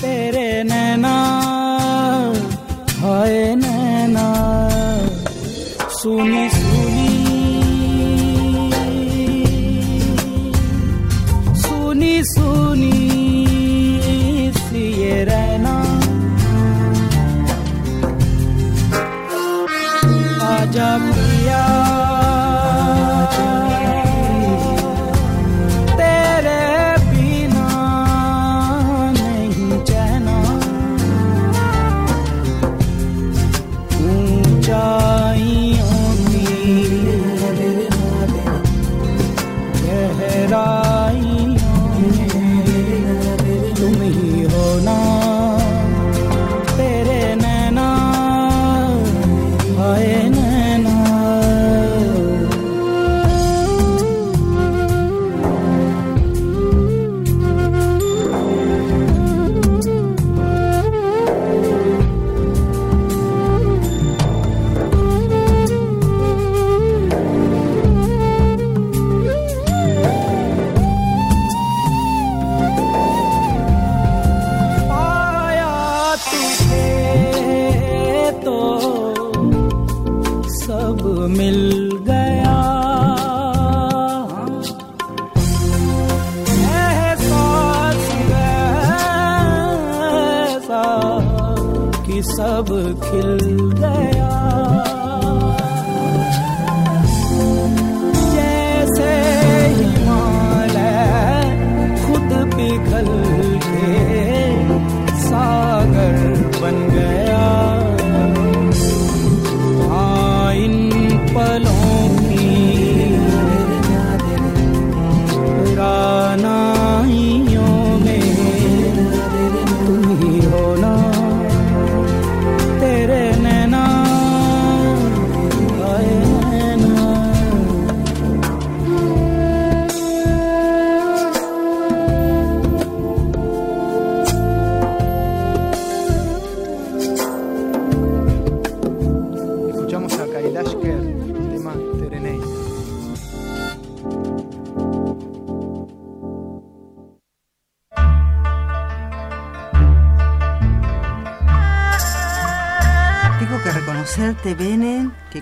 [0.00, 1.16] तेरे नैना,
[3.00, 4.26] हाय नैना,
[6.00, 7.12] सुनी सुनी।
[11.62, 12.92] सुनी सुनी
[14.94, 15.74] ये रहना।
[20.48, 20.90] आजा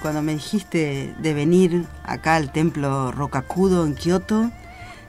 [0.03, 4.51] cuando me dijiste de venir acá al templo Rokakudo en Kioto,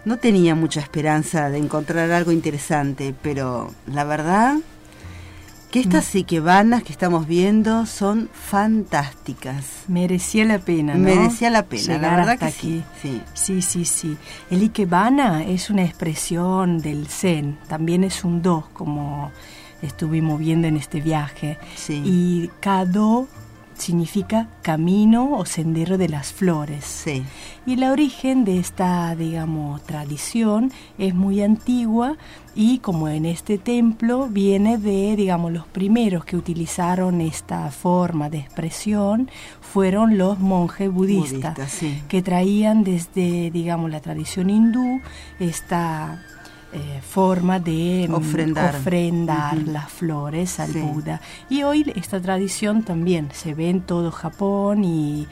[0.05, 4.57] no tenía mucha esperanza de encontrar algo interesante, pero la verdad
[5.71, 9.65] que estas ikebanas que estamos viendo son fantásticas.
[9.87, 10.99] Merecía la pena, ¿no?
[10.99, 13.21] Merecía la pena, la verdad hasta que sí.
[13.33, 14.17] Sí, sí, sí.
[14.51, 19.31] El ikebana es una expresión del zen, también es un do, como
[19.81, 21.57] estuvimos viendo en este viaje.
[21.89, 23.27] Y kado
[23.75, 27.05] significa camino o sendero de las flores.
[27.65, 32.17] Y el origen de esta, digamos, tradición es muy antigua
[32.55, 38.39] y como en este templo viene de, digamos, los primeros que utilizaron esta forma de
[38.39, 39.29] expresión
[39.61, 42.01] fueron los monjes budistas, sí.
[42.07, 45.01] que traían desde, digamos, la tradición hindú
[45.39, 46.23] esta
[46.73, 48.75] eh, forma de mm, Ofrendar.
[48.75, 49.71] ofrendar Ujú.
[49.71, 50.79] las flores al Sí.
[50.81, 51.21] Buda.
[51.49, 55.27] Y hoy esta tradición también se ve en todo Japón y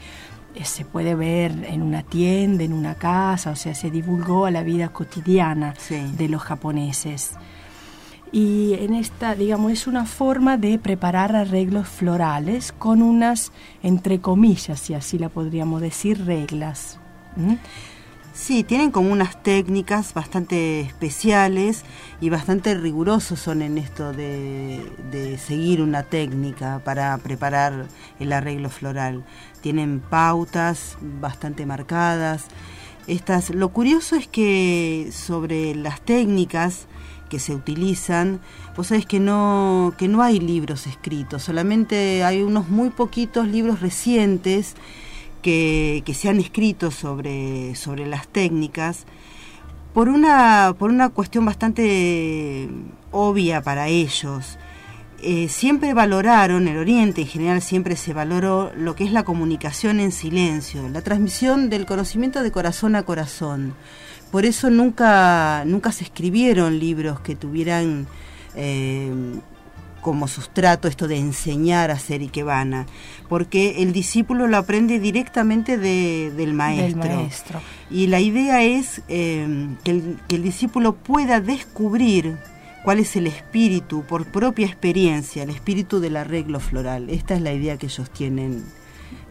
[0.54, 4.50] eh, se puede ver en una tienda, en una casa, o sea, se divulgó a
[4.50, 5.74] la vida cotidiana
[6.16, 7.32] de los japoneses.
[8.34, 14.80] Y en esta, digamos, es una forma de preparar arreglos florales con unas, entre comillas,
[14.80, 16.98] si así la podríamos decir, reglas.
[17.36, 17.54] ¿Mm?
[18.34, 21.84] Sí, tienen como unas técnicas bastante especiales
[22.18, 24.80] y bastante rigurosos son en esto de,
[25.10, 29.22] de seguir una técnica para preparar el arreglo floral.
[29.60, 32.46] Tienen pautas bastante marcadas.
[33.06, 36.86] Estas, lo curioso es que sobre las técnicas
[37.28, 38.40] que se utilizan,
[38.76, 43.80] vos sabés que no, que no hay libros escritos, solamente hay unos muy poquitos libros
[43.80, 44.74] recientes
[45.42, 49.04] que, se han escrito sobre, sobre las técnicas
[49.92, 52.68] por una, por una cuestión bastante
[53.10, 54.58] obvia para ellos.
[55.24, 60.00] Eh, siempre valoraron, el Oriente en general siempre se valoró lo que es la comunicación
[60.00, 63.74] en silencio, la transmisión del conocimiento de corazón a corazón.
[64.32, 68.08] Por eso nunca, nunca se escribieron libros que tuvieran
[68.56, 69.12] eh,
[70.02, 72.84] como sustrato esto de enseñar a hacer ikebana,
[73.28, 77.02] porque el discípulo lo aprende directamente de- del maestro.
[77.04, 77.60] Del maestro.
[77.90, 82.36] Y la idea es eh, que, el, que el discípulo pueda descubrir
[82.84, 87.08] cuál es el espíritu por propia experiencia, el espíritu del arreglo floral.
[87.08, 88.64] Esta es la idea que ellos tienen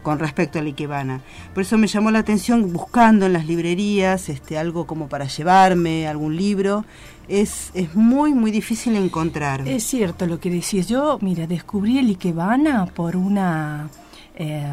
[0.04, 1.22] con respecto a la ikebana.
[1.54, 6.08] Por eso me llamó la atención buscando en las librerías este, algo como para llevarme,
[6.08, 6.86] algún libro.
[7.28, 9.68] Es, es muy, muy difícil encontrar.
[9.68, 10.88] Es cierto lo que decís.
[10.88, 13.90] Yo, mira, descubrí el Ikebana por una,
[14.36, 14.66] eh,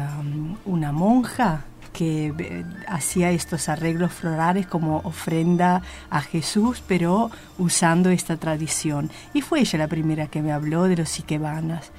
[0.65, 8.37] una monja que eh, hacía estos arreglos florales como ofrenda a Jesús, pero usando esta
[8.37, 9.09] tradición.
[9.33, 11.91] Y fue ella la primera que me habló de los ikebanas.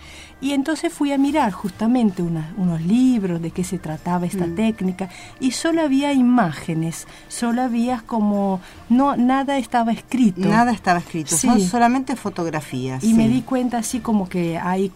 [0.43, 4.55] Y entonces fui a mirar justamente una- unos libros de qué se trataba esta Mm.
[4.55, 10.49] técnica y solo había imágenes, solo había como no nada estaba escrito.
[10.49, 11.47] Nada estaba escrito, Sí.
[11.47, 13.05] son solamente fotografías.
[13.05, 13.15] Y sí.
[13.15, 14.91] me di cuenta así como que hay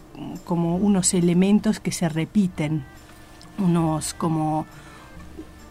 [0.46, 2.84] como unos elementos que se repiten,
[3.58, 4.64] unos como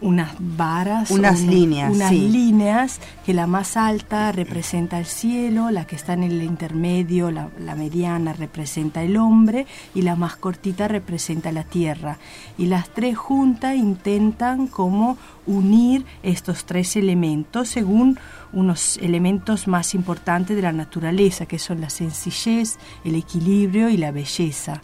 [0.04, 2.28] unas varas, Unas una- líneas, unas sí.
[2.28, 7.48] líneas que la más alta representa el cielo, la que está en el intermedio, la,
[7.58, 12.18] la mediana representa el hombre y la más cortita representa la tierra.
[12.58, 18.18] Y las tres juntas intentan como unir estos tres elementos según
[18.52, 24.12] unos elementos más importantes de la naturaleza, que son la sencillez, el equilibrio y la
[24.12, 24.80] belleza.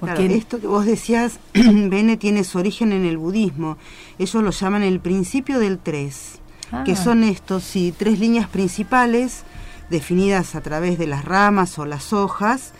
[0.00, 3.76] Claro, esto que vos decías, Bene, tiene su origen en el budismo.
[4.18, 6.40] Ellos lo llaman el principio del tres,
[6.72, 6.84] Ah.
[6.84, 9.42] que son estos, sí, tres líneas principales
[9.90, 12.72] definidas a través de las ramas o las hojas,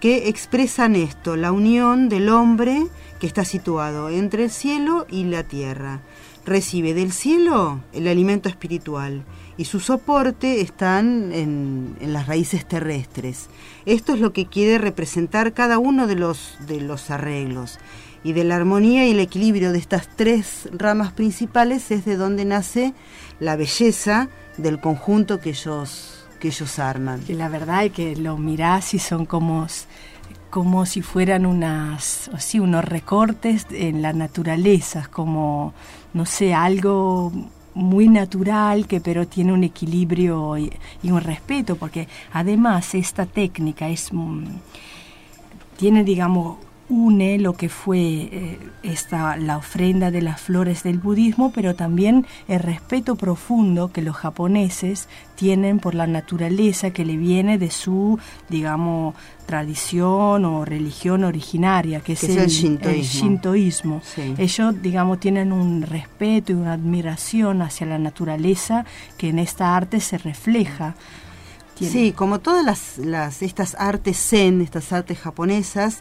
[0.00, 2.86] que expresan esto, la unión del hombre
[3.18, 6.02] que está situado entre el cielo y la tierra.
[6.44, 9.24] Recibe del cielo el alimento espiritual
[9.58, 13.48] y su soporte están en, en las raíces terrestres.
[13.84, 17.78] Esto es lo que quiere representar cada uno de los, de los arreglos.
[18.22, 22.44] Y de la armonía y el equilibrio de estas tres ramas principales es de donde
[22.44, 22.94] nace
[23.40, 27.20] la belleza del conjunto que ellos, que ellos arman.
[27.20, 29.66] Que la verdad es que lo mirás y son como,
[30.50, 35.74] como si fueran unas, así, unos recortes en la naturaleza, como,
[36.12, 37.32] no sé, algo
[37.78, 40.72] muy natural que pero tiene un equilibrio y,
[41.02, 44.44] y un respeto, porque además esta técnica es, mm,
[45.76, 46.58] tiene, digamos,
[46.90, 52.26] une lo que fue eh, esta la ofrenda de las flores del budismo, pero también
[52.48, 58.18] el respeto profundo que los japoneses tienen por la naturaleza que le viene de su,
[58.48, 59.14] digamos,
[59.46, 62.90] tradición o religión originaria, que, Que es es el shintoísmo.
[62.98, 64.02] el shintoísmo.
[64.04, 64.34] Sí.
[64.38, 68.84] Ellos, digamos, tienen un respeto y una admiración hacia la naturaleza
[69.16, 70.94] que en esta arte se refleja.
[71.74, 76.00] Tiene- Sí, como todas las, las- estas artes zen, estas artes japonesas,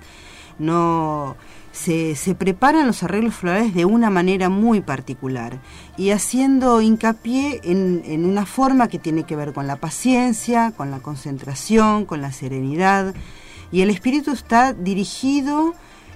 [0.59, 1.35] no
[1.71, 5.59] se, se preparan los arreglos florales de una manera muy particular
[5.97, 10.91] y haciendo hincapié en, en una forma que tiene que ver con la paciencia, con
[10.91, 13.13] la concentración, con la serenidad
[13.71, 15.73] y el espíritu está dirigido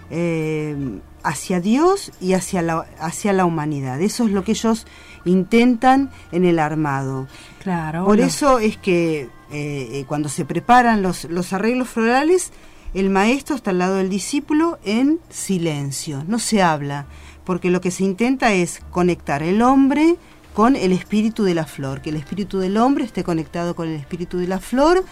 [0.10, 4.02] eh, hacia Dios y hacia la, hacia la humanidad.
[4.02, 4.88] Eso es lo que ellos
[5.26, 7.28] intentan en el armado.
[7.62, 8.06] Claro.
[8.06, 12.52] Por eso es que eh, eh, cuando se preparan los, los arreglos florales,
[12.94, 17.06] el maestro está al lado del discípulo en silencio, no se habla,
[17.46, 20.18] porque lo que se intenta es conectar el hombre
[20.54, 23.96] con el espíritu de la flor, que el espíritu del hombre esté conectado con el
[23.96, 25.06] espíritu de la flor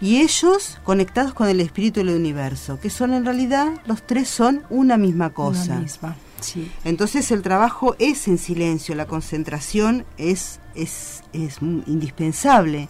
[0.00, 4.62] y ellos conectados con el espíritu del universo, que son en realidad los tres son
[4.70, 5.72] una misma cosa.
[5.72, 6.70] Una misma, sí.
[6.84, 12.88] Entonces el trabajo es en silencio, la concentración es, es, es indispensable.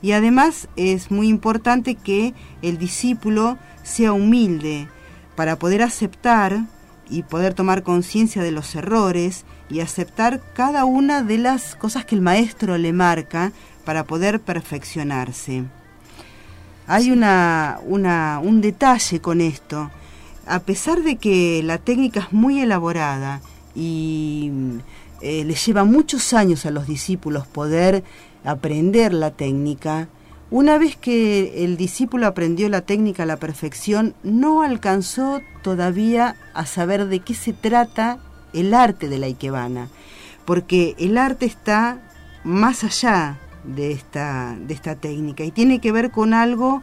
[0.00, 4.88] Y además es muy importante que el discípulo sea humilde
[5.36, 6.64] para poder aceptar
[7.08, 12.16] y poder tomar conciencia de los errores y aceptar cada una de las cosas que
[12.16, 13.52] el maestro le marca
[13.84, 15.64] para poder perfeccionarse.
[16.86, 19.90] Hay una, una- un detalle con esto.
[20.46, 23.40] A pesar de que la técnica es muy elaborada
[23.74, 24.50] y
[25.22, 28.04] eh, le lleva muchos años a los discípulos poder
[28.44, 30.08] aprender la técnica,
[30.54, 36.64] Una vez que el discípulo aprendió la técnica a la perfección, no alcanzó todavía a
[36.64, 38.20] saber de qué se trata
[38.52, 39.88] el arte de la ikebana,
[40.44, 41.98] porque el arte está
[42.44, 46.82] más allá de esta, de esta técnica y tiene que ver con algo,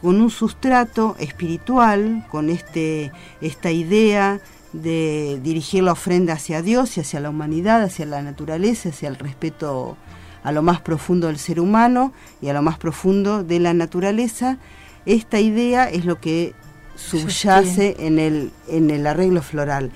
[0.00, 4.40] con un sustrato espiritual, con este, esta idea
[4.72, 9.16] de dirigir la ofrenda hacia Dios y hacia la humanidad, hacia la naturaleza, hacia el
[9.16, 9.98] respeto
[10.42, 14.58] a lo más profundo del ser humano y a lo más profundo de la naturaleza.
[15.06, 16.54] Esta idea es lo que
[16.96, 19.90] subyace en el, en el arreglo floral.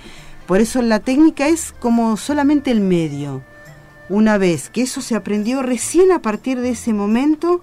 [0.47, 3.43] Por eso la técnica es como solamente el medio.
[4.09, 7.61] Una vez que eso se aprendió, recién a partir de ese momento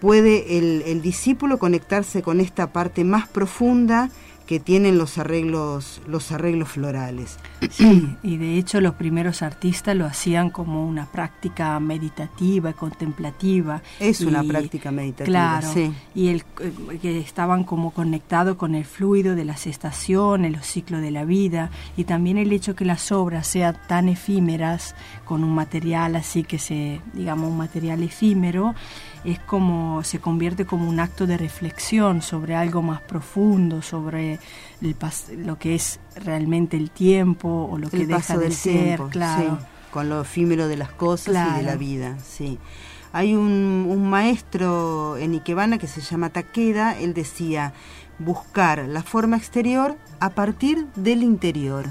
[0.00, 4.10] puede el, el discípulo conectarse con esta parte más profunda
[4.46, 7.38] que tienen los arreglos, los arreglos florales.
[7.70, 13.82] Sí, y de hecho los primeros artistas lo hacían como una práctica meditativa y contemplativa.
[13.98, 15.92] Es una Y, práctica meditativa, Claro, sí.
[16.14, 21.00] y el, eh, que estaban como conectados con el fluido de las estaciones, los ciclos
[21.00, 25.54] de la vida, y también el hecho que las obras sean tan efímeras, con un
[25.54, 28.74] material así que se, digamos, un material efímero,
[29.24, 34.38] es como se convierte como un acto de reflexión sobre algo más profundo, sobre
[34.82, 38.72] el pas- lo que es realmente el tiempo o lo que deja de del ser,
[38.82, 39.58] tiempo, claro.
[39.60, 42.58] sí, con lo efímero de las cosas y de la vida, sí.
[43.12, 47.72] Hay un, un maestro en Ikebana que se llama Takeda, él decía
[48.18, 51.86] buscar la forma exterior a partir del interior.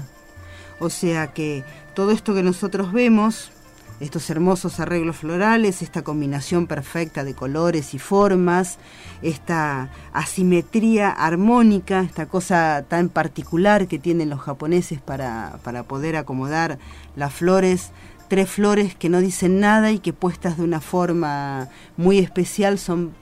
[0.80, 1.64] O sea que
[1.94, 3.52] todo esto que nosotros vemos,
[4.00, 8.78] estos hermosos arreglos florales, esta combinación perfecta de colores y formas,
[9.22, 16.78] esta asimetría armónica, esta cosa tan particular que tienen los japoneses para, para poder acomodar
[17.16, 17.92] las flores,
[18.28, 23.12] tres flores que no dicen nada y que puestas de una forma muy especial son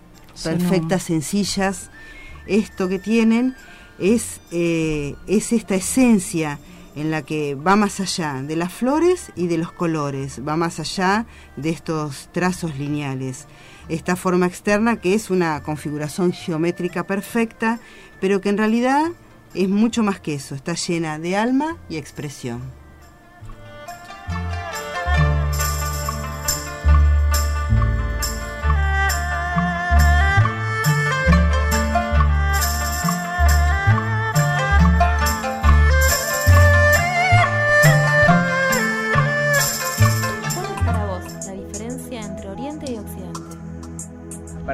[0.43, 1.91] perfectas, sencillas.
[2.47, 3.55] Esto que tienen
[3.99, 6.59] es, eh, es esta esencia
[6.95, 10.79] en la que va más allá de las flores y de los colores, va más
[10.81, 11.27] allá
[11.57, 13.47] de estos trazos lineales.
[13.89, 17.81] Esta forma externa que es una configuración geométrica perfecta,
[18.21, 19.11] pero que en realidad
[19.55, 22.61] es mucho más que eso, está llena de alma y expresión.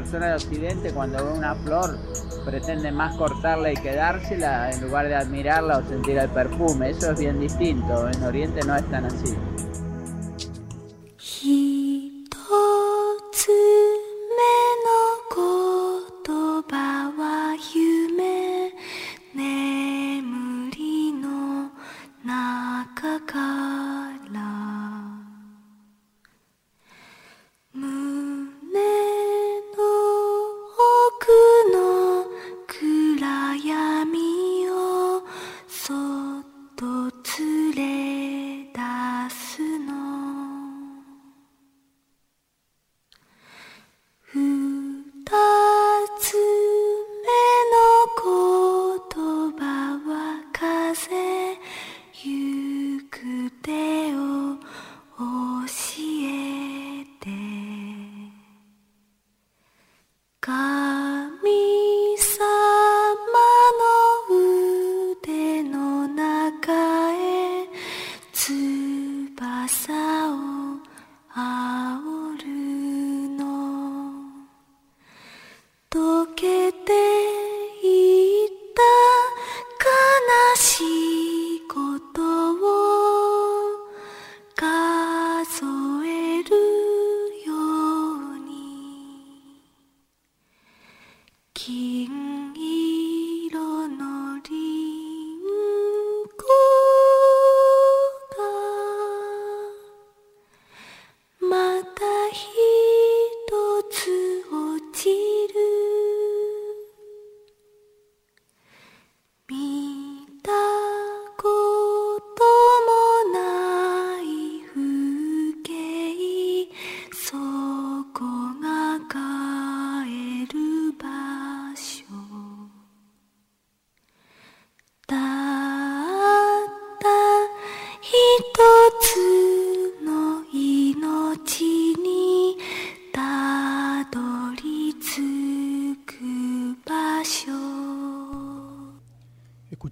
[0.00, 1.98] Persona de Occidente cuando ve una flor
[2.44, 6.90] pretende más cortarla y quedársela en lugar de admirarla o sentir el perfume.
[6.90, 8.08] Eso es bien distinto.
[8.08, 9.34] En Oriente no es tan así.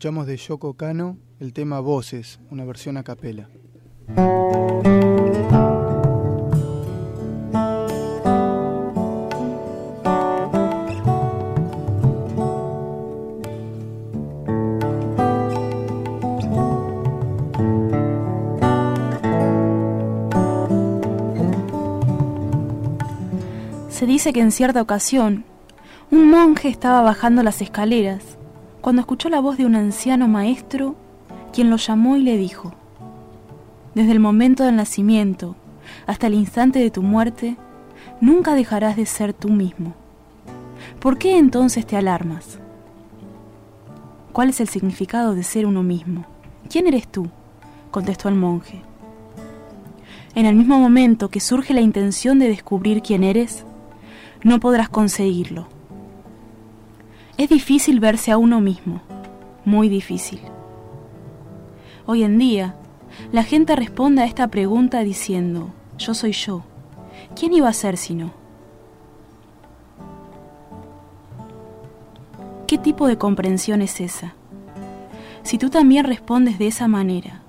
[0.07, 3.49] Escuchamos de Yoko Kano el tema Voces, una versión a capela.
[23.89, 25.45] Se dice que en cierta ocasión,
[26.13, 28.36] un monje estaba bajando las escaleras
[28.87, 30.95] cuando escuchó la voz de un anciano maestro
[31.53, 32.72] quien lo llamó y le dijo,
[33.97, 35.57] desde el momento del nacimiento
[36.07, 37.57] hasta el instante de tu muerte,
[38.20, 39.97] nunca dejarás de ser tú mismo.
[41.01, 42.61] ¿Por qué entonces te alarmas?
[44.32, 46.24] ¿Cuál es el significado de ser uno mismo?
[46.70, 47.28] ¿Quién eres tú?
[47.91, 48.82] contestó el monje.
[50.37, 53.64] En el mismo momento que surge la intención de descubrir quién eres,
[54.45, 55.76] no podrás conseguirlo.
[57.39, 59.03] Es difícil verse a uno mismo,
[59.66, 60.41] muy difícil.
[62.07, 62.76] Hoy en día,
[63.30, 66.62] la gente responde a esta pregunta diciendo, yo soy yo.
[67.39, 68.32] ¿Quién iba a ser si no?
[72.66, 74.32] ¿Qué tipo de comprensión es esa?
[75.43, 77.43] Si tú también respondes de esa manera,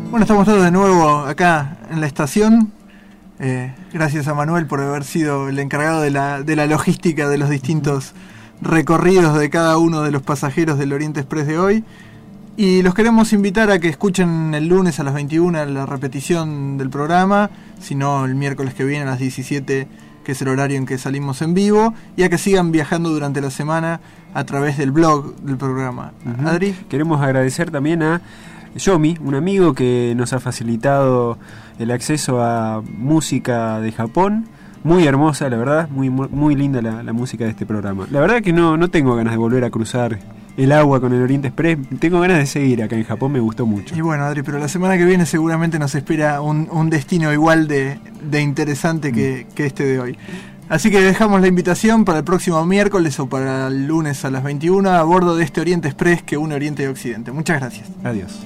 [0.10, 2.72] Bueno, estamos todos de nuevo acá en la estación.
[3.40, 7.38] Eh, gracias a Manuel por haber sido el encargado de la, de la logística de
[7.38, 8.16] los distintos
[8.62, 11.84] recorridos de cada uno de los pasajeros del Oriente Express de hoy.
[12.58, 16.90] Y los queremos invitar a que escuchen el lunes a las 21 la repetición del
[16.90, 17.50] programa,
[17.82, 19.88] si no el miércoles que viene a las 17,
[20.24, 23.42] que es el horario en que salimos en vivo, y a que sigan viajando durante
[23.42, 24.00] la semana
[24.34, 26.14] a través del blog del programa.
[26.26, 26.48] Ujú.
[26.48, 26.74] Adri.
[26.88, 28.22] Queremos agradecer también a
[28.76, 31.38] Yomi, un amigo que nos ha facilitado
[31.78, 34.48] el acceso a música de Japón.
[34.86, 38.06] Muy hermosa, la verdad, muy, muy, linda la, la música de este programa.
[38.12, 40.20] La verdad que no, no tengo ganas de volver a cruzar
[40.58, 41.80] el agua con el Oriente Express.
[41.98, 43.96] Tengo ganas de seguir acá en Japón, me gustó mucho.
[43.96, 47.68] Y bueno, Adri, pero la semana que viene seguramente nos espera un, un destino igual
[47.68, 47.98] de,
[48.30, 50.18] de interesante que, que este de hoy.
[50.70, 54.44] Así que dejamos la invitación para el próximo miércoles o para el lunes a las
[54.44, 57.32] 21 a bordo de este Oriente Express que une Oriente y Occidente.
[57.32, 57.90] Muchas gracias.
[58.04, 58.40] Adiós.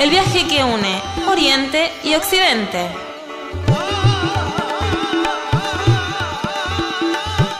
[0.00, 2.88] El viaje que une Oriente y Occidente.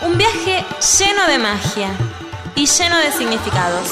[0.00, 0.64] Un viaje
[0.98, 1.90] lleno de magia
[2.54, 3.88] y lleno de significados.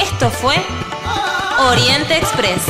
[0.00, 0.56] Esto fue
[1.70, 2.62] Oriente Express.